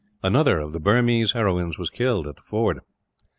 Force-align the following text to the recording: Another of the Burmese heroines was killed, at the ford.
Another 0.23 0.57
of 0.59 0.73
the 0.73 0.79
Burmese 0.79 1.33
heroines 1.33 1.77
was 1.77 1.91
killed, 1.91 2.25
at 2.25 2.35
the 2.35 2.41
ford. 2.41 2.79